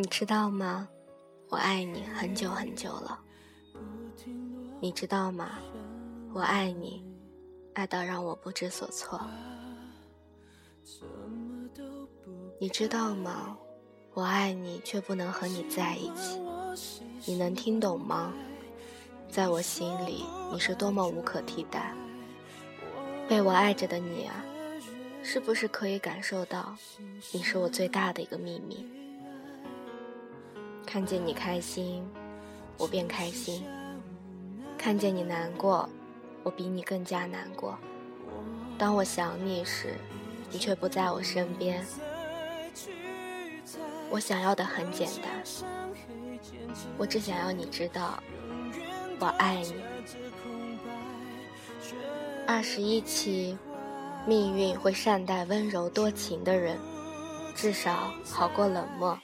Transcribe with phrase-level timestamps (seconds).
[0.00, 0.88] 你知道吗？
[1.50, 3.20] 我爱你很久很久了。
[4.80, 5.58] 你知道吗？
[6.32, 7.04] 我爱你，
[7.74, 9.20] 爱到让我不知所措。
[12.58, 13.58] 你知道吗？
[14.14, 16.40] 我爱你，却不能和你在一起。
[17.26, 18.32] 你能听懂吗？
[19.28, 21.94] 在我心里，你是多么无可替代。
[23.28, 24.42] 被我爱着的你啊，
[25.22, 26.74] 是不是可以感受到，
[27.32, 28.98] 你是我最大的一个秘密？
[30.92, 32.04] 看见你开心，
[32.76, 33.62] 我便开心；
[34.76, 35.88] 看见你难过，
[36.42, 37.78] 我比你更加难过。
[38.76, 39.94] 当我想你时，
[40.50, 41.86] 你却不在我身边。
[44.10, 45.30] 我想要的很简单，
[46.98, 48.20] 我只想要你知道，
[49.20, 49.76] 我爱你。
[52.48, 53.56] 二十一期，
[54.26, 56.76] 命运会善待温柔多情的人，
[57.54, 59.16] 至少好过冷漠。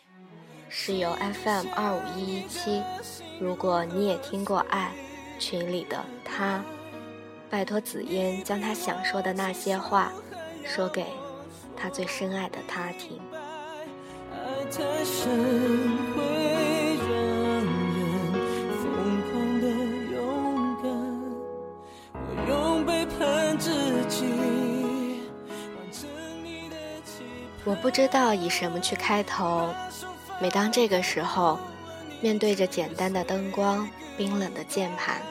[0.68, 1.10] 是由
[1.44, 2.82] FM 二五一一七。
[3.40, 4.90] 如果你也听过爱
[5.38, 6.64] 群里的他，
[7.50, 10.12] 拜托紫嫣将他想说的那些话，
[10.64, 11.06] 说给
[11.76, 13.20] 他最深爱的他听。
[27.64, 29.74] 我不知道以什么去开头。
[30.38, 31.58] 每当这个时候，
[32.20, 35.22] 面对着简单的灯光、冰冷的键盘，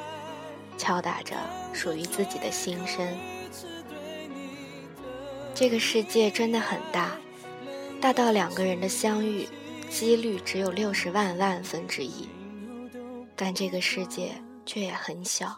[0.80, 1.36] 敲打着
[1.74, 3.08] 属于自己的心声。
[5.54, 7.12] 这个世界真的很大，
[8.02, 9.48] 大到两个人的相遇
[9.92, 12.28] 几率只有六十万万分之一，
[13.36, 14.32] 但这个世界
[14.66, 15.56] 却也很小，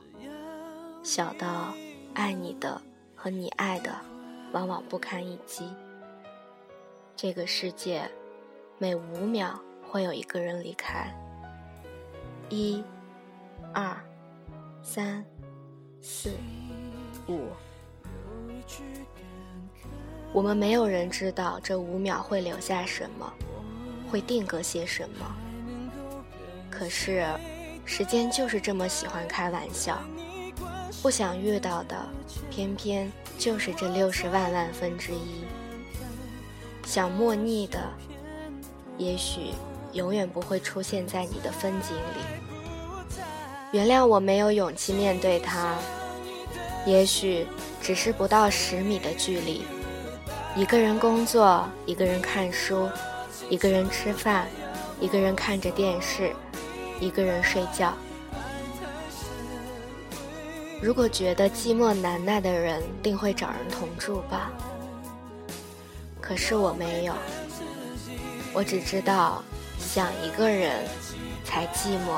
[1.04, 1.74] 小到
[2.14, 2.82] 爱你的
[3.16, 3.96] 和你爱的
[4.52, 5.64] 往往不堪一击。
[7.16, 8.12] 这个世界。
[8.80, 11.12] 每五秒会有一个人离开，
[12.48, 12.84] 一、
[13.74, 13.98] 二、
[14.84, 15.26] 三、
[16.00, 16.30] 四、
[17.28, 17.48] 五。
[20.32, 23.34] 我们没有人知道这五秒会留下什么，
[24.12, 25.36] 会定格些什么。
[26.70, 27.26] 可是，
[27.84, 30.00] 时间就是这么喜欢开玩笑，
[31.02, 32.08] 不想遇到的，
[32.52, 35.46] 偏偏就是这六十万万分之一。
[36.86, 37.82] 想莫逆的。
[38.98, 39.52] 也许
[39.94, 43.22] 永远不会出现在你的风景里。
[43.72, 45.76] 原谅我没有勇气面对他。
[46.86, 47.46] 也许
[47.82, 49.64] 只是不到十米的距离，
[50.56, 52.90] 一个人工作，一个人看书，
[53.50, 54.48] 一个人吃饭，
[55.02, 56.32] 一个人看着电视，
[57.02, 57.94] 一个人睡觉。
[60.82, 64.50] 如果觉得寂寞难耐的人，定会找人同住吧。
[66.22, 67.14] 可是我没有。
[68.58, 69.44] 我只知道，
[69.78, 70.84] 想一个人
[71.46, 72.18] 才寂寞。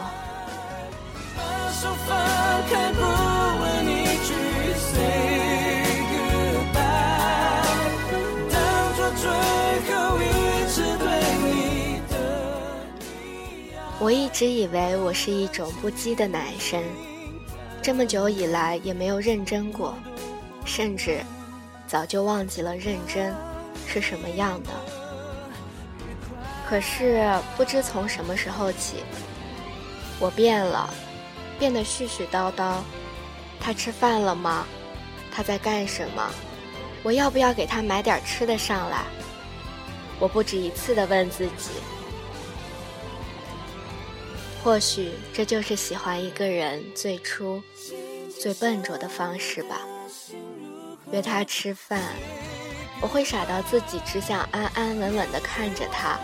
[14.00, 16.82] 我一直以为我是一种不羁的男生，
[17.82, 19.94] 这么久以来也没有认真过，
[20.64, 21.20] 甚至
[21.86, 23.36] 早就忘记了认真
[23.86, 24.70] 是什么样的。
[26.70, 29.04] 可是不知从什么时候起，
[30.20, 30.88] 我变了，
[31.58, 32.76] 变得絮絮叨叨。
[33.60, 34.68] 他吃饭了吗？
[35.34, 36.30] 他在干什么？
[37.02, 39.04] 我要不要给他买点吃的上来？
[40.20, 41.72] 我不止一次的问自己。
[44.64, 47.64] 或许这就是喜欢一个人最初、
[48.40, 49.82] 最笨拙的方式吧。
[51.12, 52.00] 约他吃饭，
[53.02, 56.20] 我会傻到自己只想安安稳稳的看着他。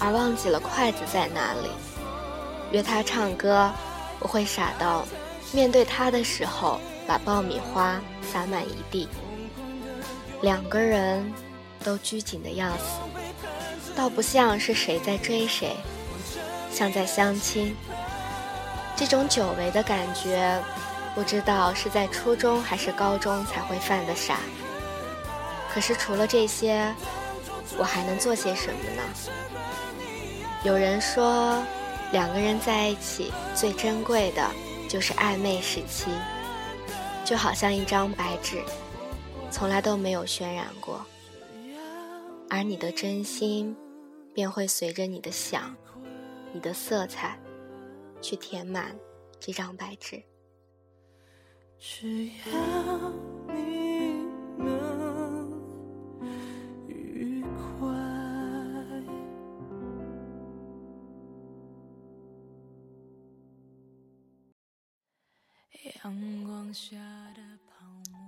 [0.00, 1.70] 而忘记了筷子在哪里。
[2.70, 3.70] 约他唱歌，
[4.18, 5.06] 我会傻到
[5.52, 9.08] 面对他的时候把爆米花洒满一地。
[10.42, 11.32] 两个人
[11.82, 13.00] 都拘谨的要死，
[13.96, 15.76] 倒不像是谁在追谁，
[16.70, 17.74] 像在相亲。
[18.94, 20.60] 这种久违的感觉，
[21.14, 24.38] 不知道是在初中还是高中才会犯的傻。
[25.72, 26.94] 可是除了这些，
[27.76, 29.02] 我还能做些什么呢？
[30.64, 31.62] 有人说，
[32.10, 34.50] 两个人在一起最珍贵的
[34.88, 36.10] 就是暧昧时期，
[37.24, 38.60] 就好像一张白纸，
[39.52, 41.06] 从来都没有渲染过，
[42.50, 43.74] 而你的真心
[44.34, 45.74] 便会随着你的想、
[46.52, 47.38] 你的色彩，
[48.20, 48.96] 去填满
[49.38, 50.20] 这张白纸。
[51.78, 54.26] 只要你
[54.58, 54.97] 能。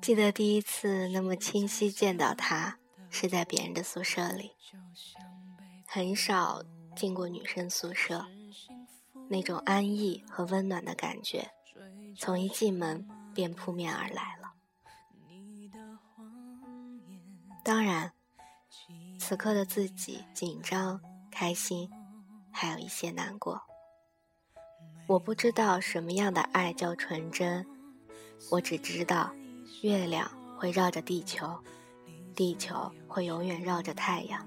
[0.00, 2.78] 记得第一次那么清晰见到他，
[3.10, 4.52] 是在别人的宿舍里。
[5.86, 6.62] 很少
[6.96, 8.26] 进过女生宿舍，
[9.28, 11.50] 那种安逸和温暖的感觉，
[12.16, 14.54] 从一进门便扑面而来了。
[17.62, 18.12] 当然，
[19.18, 21.00] 此刻的自己紧张、
[21.30, 21.90] 开心，
[22.50, 23.69] 还有一些难过。
[25.10, 27.66] 我不知道什么样的爱叫纯真，
[28.48, 29.28] 我只知道，
[29.82, 31.52] 月亮会绕着地球，
[32.32, 34.46] 地球会永远绕着太阳。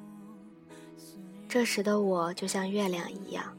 [1.49, 3.53] 这时的我就像月亮一样，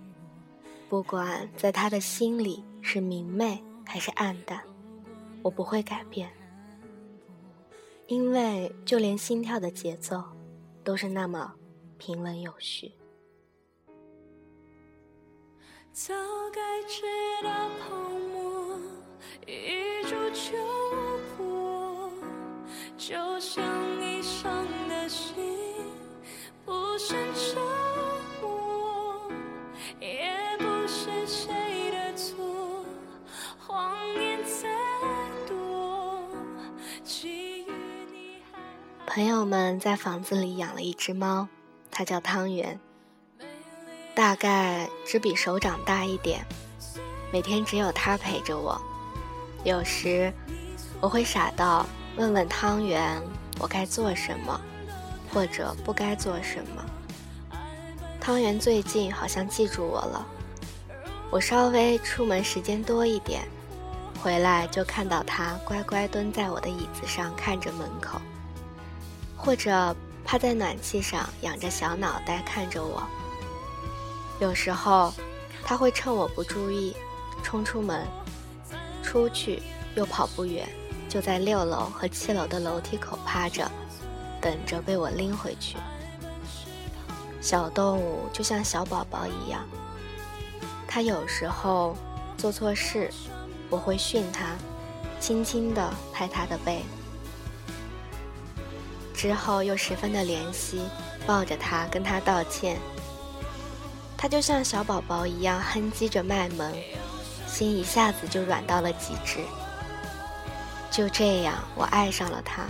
[0.88, 4.62] 不管在他的心里是明媚还是暗淡，
[5.42, 6.32] 我不会改变，
[8.06, 10.24] 因为就连心跳的节奏，
[10.82, 11.52] 都是那么
[11.98, 12.92] 平稳有序。
[15.96, 16.12] 早
[16.52, 17.02] 该知
[17.44, 17.94] 道泡
[18.32, 18.76] 沫
[19.46, 20.50] 一触就
[21.37, 22.11] 破，
[22.99, 23.64] 就像
[24.00, 25.37] 你伤的心
[26.64, 27.62] 不是沉
[28.43, 29.31] 默，
[30.00, 32.85] 也不是谁的错，
[33.56, 34.69] 谎言再
[35.46, 36.29] 多，
[37.05, 37.70] 基于
[38.11, 38.58] 你还
[39.06, 41.46] 朋友们在房子里养了一只猫，
[41.93, 42.81] 它叫汤圆。
[44.14, 46.46] 大概只比手掌大一点，
[47.32, 48.81] 每天只有它陪着我。
[49.64, 50.32] 有时
[51.00, 51.84] 我会傻到
[52.16, 53.20] 问问汤圆，
[53.58, 54.61] 我该做什么，
[55.32, 56.84] 或者不该做什么。
[58.20, 60.25] 汤圆最近好像记住我了。
[61.31, 63.43] 我稍微出门时间多一点，
[64.22, 68.20] 回来就看到它乖乖蹲在我的椅子上看着门口，
[69.37, 73.02] 或者趴在暖气上仰着小脑袋看着我。
[74.40, 75.12] 有时候，
[75.64, 76.94] 他会趁我不注意，
[77.42, 78.06] 冲出门，
[79.02, 79.62] 出去
[79.94, 80.69] 又跑不远，
[81.08, 83.70] 就在六楼和七楼的楼梯口趴着，
[84.40, 85.76] 等着被我拎回去。
[87.40, 89.64] 小动物就像小宝宝一样，
[90.88, 91.96] 他有时候
[92.36, 93.10] 做错事，
[93.70, 94.56] 我会训他，
[95.20, 96.82] 轻轻地拍他的背，
[99.14, 100.82] 之后又十分的怜惜，
[101.26, 102.78] 抱着他跟他道歉。
[104.24, 106.72] 他就像小宝宝一样哼唧着卖萌，
[107.46, 109.40] 心一下子就软到了极致。
[110.90, 112.64] 就这样，我爱上了他。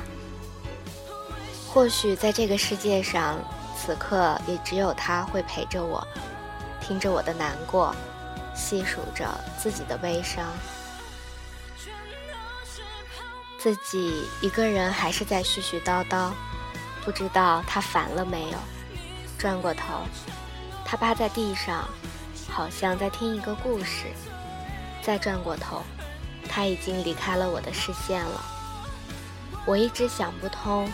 [1.69, 3.39] 或许在这个世界上，
[3.79, 6.05] 此刻也只有他会陪着我，
[6.81, 7.95] 听着我的难过，
[8.53, 9.25] 细数着
[9.57, 10.45] 自己的悲伤。
[13.61, 16.33] 自己一个人还是在絮絮叨叨，
[17.05, 18.59] 不知道他烦了没有。
[19.39, 20.03] 转过头。
[20.85, 21.89] 他趴在地上，
[22.49, 24.07] 好像在听一个故事。
[25.03, 25.83] 再转过头，
[26.49, 28.45] 他已经离开了我的视线了。
[29.67, 30.91] 我一直想不通，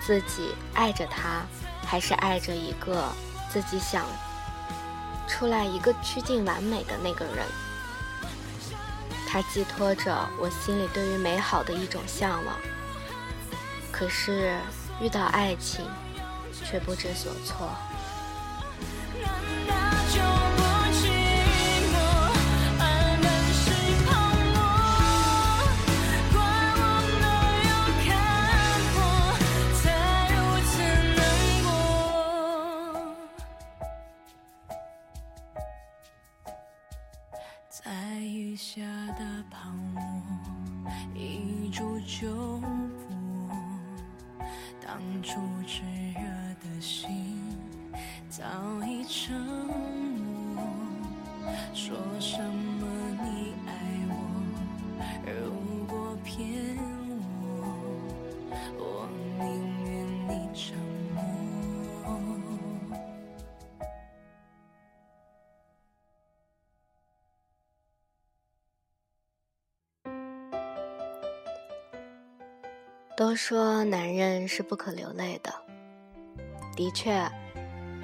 [0.00, 1.42] 自己爱着他，
[1.86, 3.10] 还是爱着一个
[3.50, 4.04] 自己想
[5.26, 7.44] 出来一个趋近完美的那个人。
[9.28, 12.56] 他寄托着我心里对于美好的一种向往，
[13.92, 14.56] 可是
[15.00, 15.84] 遇到爱情，
[16.64, 17.68] 却不知所措。
[73.18, 75.52] 都说男人是不可流泪的，
[76.76, 77.28] 的确，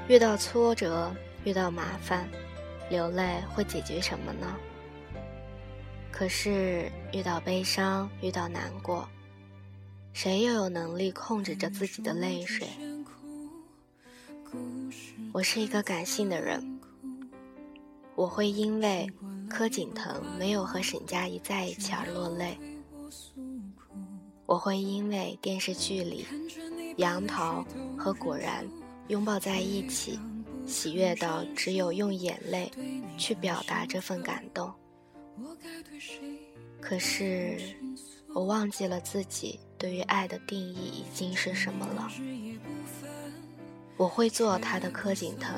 [0.08, 2.28] 遇到挫折、遇到麻烦，
[2.90, 4.56] 流泪会解决什么呢？
[6.10, 9.08] 可是遇到悲伤、遇到难过，
[10.12, 12.66] 谁又有能力控制着自己的泪水？
[15.32, 16.80] 我是一个感性的人，
[18.16, 19.08] 我会因为
[19.48, 22.58] 柯景腾没有和沈佳宜在一起而落泪。
[24.46, 26.26] 我会因为电视剧里
[26.96, 27.64] 杨桃
[27.98, 28.66] 和果然
[29.08, 30.18] 拥抱在一起，
[30.66, 32.70] 喜悦到只有用眼泪
[33.16, 34.72] 去表达这份感动。
[36.80, 37.58] 可是
[38.34, 42.10] 我忘记了自己对于爱的定义已经是什么了。
[43.96, 45.54] 我会做他的柯景腾，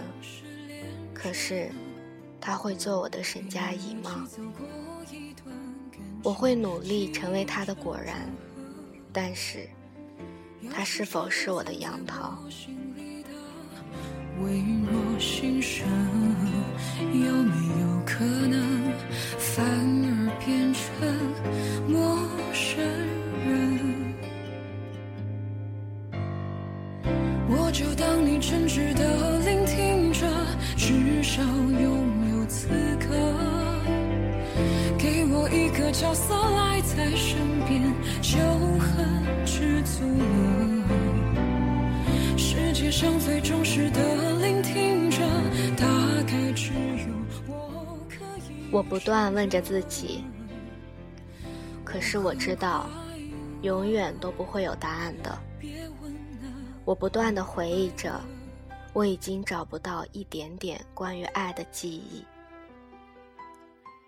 [1.13, 1.71] 可是
[2.41, 4.29] 他会做我的沈佳宜吗？
[6.23, 8.31] 我会努力成为他的果然，
[9.19, 9.67] 但是
[10.71, 12.39] 他是否是我的杨桃？
[14.43, 15.87] 微弱心声，
[17.01, 18.93] 有没有可能
[19.39, 20.85] 反而变成
[21.89, 22.85] 陌生
[23.47, 23.81] 人？
[27.49, 30.27] 我就当你真挚的聆听着，
[30.77, 31.96] 至少有
[35.57, 37.83] 一个角色赖在身边，
[38.21, 38.39] 就
[38.79, 40.85] 很知足了。
[42.37, 44.27] 世界上最忠实的。
[48.73, 50.23] 我不断问着自己，
[51.83, 52.87] 可是我知道，
[53.63, 55.39] 永远都不会有答案的。
[56.85, 58.21] 我不断的回忆着，
[58.93, 62.23] 我已经找不到一点点关于爱的记忆。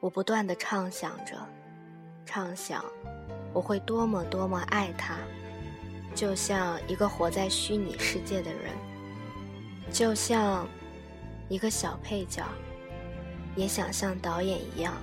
[0.00, 1.35] 我不断的畅想着，
[2.25, 2.85] 畅想
[3.52, 5.17] 我会多么多么爱他，
[6.14, 8.71] 就像一个活在虚拟世界的人，
[9.90, 10.69] 就像
[11.49, 12.45] 一个小配角。
[13.57, 14.95] 也想像导演一样，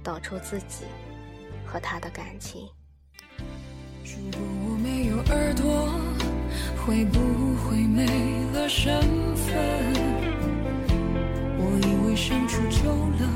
[0.00, 0.84] 导出自己
[1.66, 2.68] 和他的感情。
[4.04, 5.90] 如果我没有耳朵，
[6.86, 7.18] 会不
[7.64, 8.06] 会没
[8.52, 9.02] 了身
[9.34, 9.56] 份？
[11.58, 13.28] 我以为相处久了，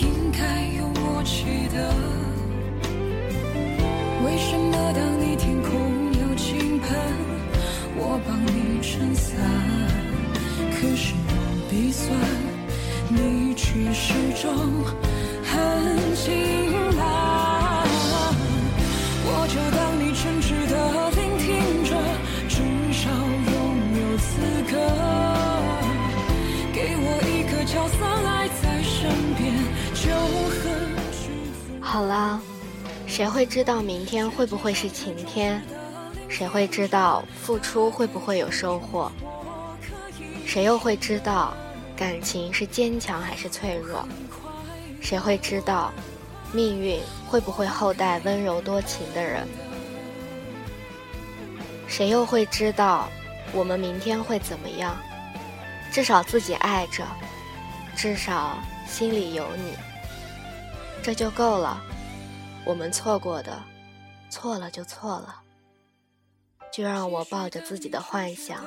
[0.00, 1.94] 应该有默契的。
[4.24, 5.70] 为什么当你天空
[6.20, 6.88] 有倾盆，
[7.96, 9.36] 我帮你撑伞，
[10.72, 11.30] 可是我
[11.70, 12.16] 鼻酸。
[13.08, 14.50] 你却始终
[33.22, 35.62] 谁会知道明天会不会是晴天？
[36.28, 39.12] 谁会知道付出会不会有收获？
[40.44, 41.54] 谁又会知道？
[41.96, 44.04] 感情是坚强还是脆弱？
[45.00, 45.92] 谁会知道，
[46.52, 49.46] 命运会不会厚待温柔多情的人？
[51.86, 53.08] 谁又会知道，
[53.52, 54.96] 我们明天会怎么样？
[55.92, 57.06] 至少自己爱着，
[57.94, 59.74] 至少心里有你，
[61.04, 61.80] 这就够了。
[62.64, 63.62] 我们错过的，
[64.30, 65.42] 错了就错了，
[66.72, 68.64] 就让我抱着自己的幻想，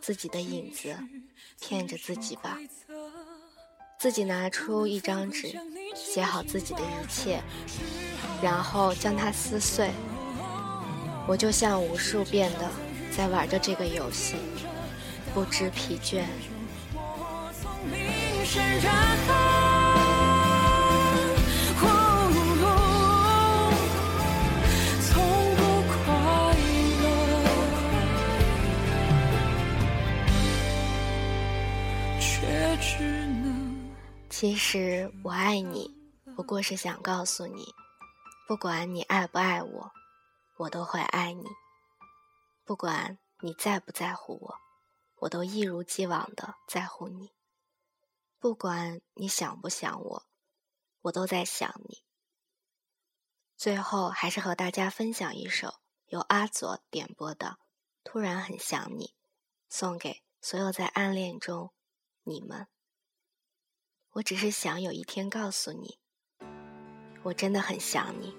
[0.00, 0.96] 自己的影子。
[1.60, 2.58] 骗着自己吧，
[3.98, 5.58] 自己拿出一张纸，
[5.94, 7.40] 写好自己的一切，
[8.42, 9.90] 然后将它撕碎。
[11.26, 12.70] 我就像无数遍的
[13.16, 14.36] 在玩着这个游戏，
[15.32, 16.24] 不知疲倦。
[34.46, 35.90] 其实我爱你，
[36.36, 37.74] 不过是想告诉你，
[38.46, 39.90] 不管你爱不爱我，
[40.58, 41.48] 我都会爱你；
[42.62, 44.58] 不管你在不在乎我，
[45.16, 47.28] 我都一如既往的在乎你；
[48.38, 50.26] 不管你想不想我，
[51.00, 52.04] 我都在想你。
[53.56, 55.76] 最后，还是和大家分享一首
[56.08, 57.46] 由阿左点播的
[58.04, 59.06] 《突然很想你》，
[59.70, 61.72] 送给所有在暗恋中
[62.24, 62.68] 你们。
[64.14, 65.98] 我只是想有一天告诉你，
[67.24, 68.32] 我真的很想你。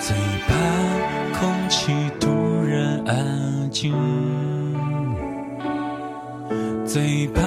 [0.00, 0.16] 最
[0.48, 2.28] 怕空气突
[2.64, 3.94] 然安静，
[6.84, 7.40] 最怕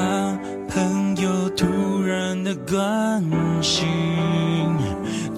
[0.69, 3.21] 朋友突然的关
[3.61, 4.42] 心。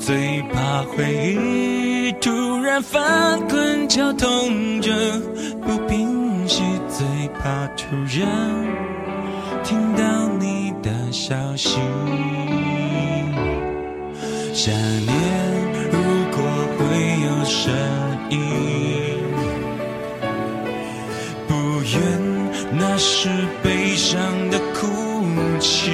[0.05, 4.91] 最怕回忆突然翻滚绞痛着
[5.63, 7.03] 不平息，最
[7.39, 8.29] 怕突然
[9.63, 11.79] 听到你的消息。
[14.53, 15.17] 想念
[15.91, 15.97] 如
[16.29, 16.37] 果
[16.77, 16.83] 会
[17.25, 17.73] 有声
[18.29, 18.39] 音，
[21.47, 23.27] 不愿那是
[23.63, 24.21] 悲伤
[24.51, 24.85] 的哭
[25.59, 25.89] 泣。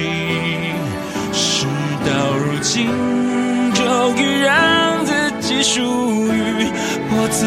[1.32, 1.66] 事
[2.04, 3.41] 到如今。
[3.84, 6.70] 终于让自己属于
[7.10, 7.44] 我自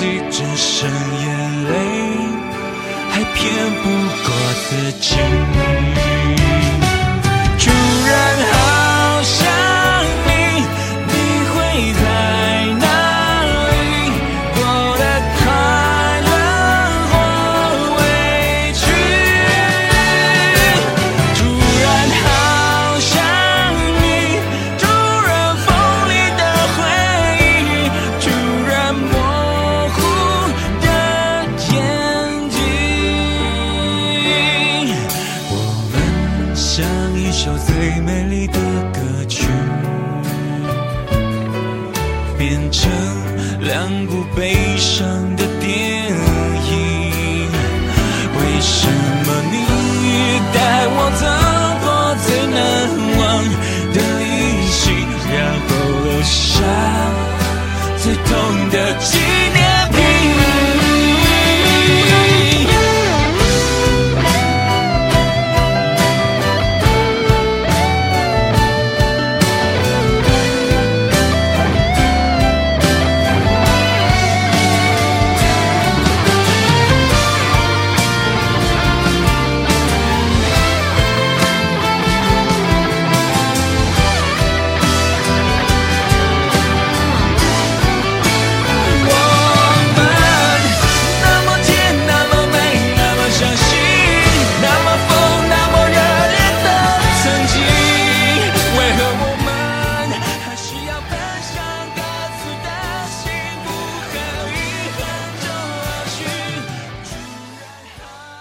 [0.00, 0.90] 己只剩
[1.24, 1.26] 眼
[1.68, 1.72] 泪，
[3.10, 3.38] 还骗
[3.82, 3.84] 不
[4.24, 4.26] 过
[4.64, 4.68] 自
[4.98, 5.06] 己。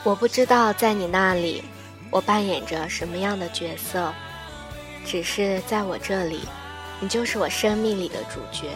[0.08, 1.62] 我不知道在你那里，
[2.10, 4.13] 我扮演着什么样的角色，
[5.06, 6.48] 只是在我这里，
[7.02, 8.70] 你就是我生命里的主角。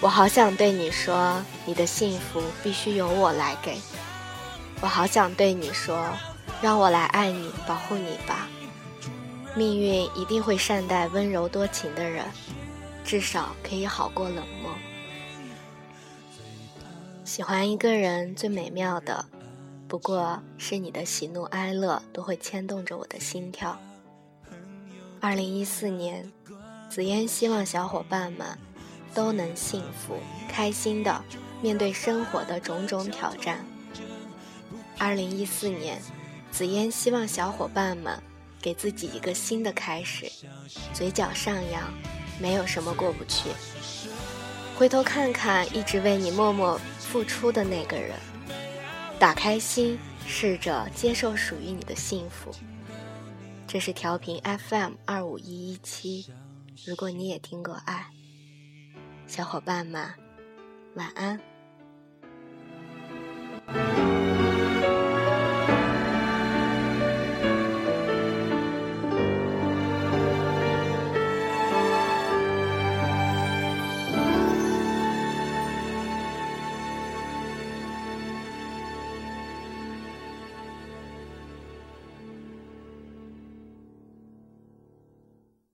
[0.00, 3.76] 我好想对你说，你的幸福必须由我来给。
[4.80, 6.08] 我好想对你说，
[6.62, 8.48] 让我来爱你，保护你吧。
[9.54, 12.24] 命运一定会善待温柔多情的人，
[13.04, 14.72] 至少可以好过冷漠。
[17.22, 19.26] 喜欢一个人最美妙的。
[19.86, 23.78] 不过是你的喜怒哀乐都会牵动着我的心跳。
[25.20, 26.30] 二零一四年，
[26.90, 28.46] 紫嫣希望小伙伴们
[29.14, 30.18] 都能幸福、
[30.48, 31.22] 开心的
[31.62, 33.64] 面对生活的种种挑战。
[34.98, 36.00] 二零一四年，
[36.50, 38.18] 紫嫣希望小伙伴们
[38.60, 40.30] 给自己一个新的开始，
[40.92, 41.82] 嘴角上扬，
[42.40, 43.50] 没有什么过不去。
[44.76, 48.18] 回头看看一直为你默默付出的那个人。
[49.24, 52.54] 打开心，试着接受属于你的幸福。
[53.66, 56.30] 这是调频 FM 二五一一七。
[56.84, 58.04] 如果你也听过爱，
[59.26, 60.06] 小伙伴们，
[60.96, 61.40] 晚安。